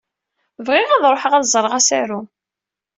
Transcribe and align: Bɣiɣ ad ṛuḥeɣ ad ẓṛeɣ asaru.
Bɣiɣ 0.65 0.89
ad 0.91 1.03
ṛuḥeɣ 1.13 1.33
ad 1.35 1.45
ẓṛeɣ 1.53 1.73
asaru. 1.79 2.21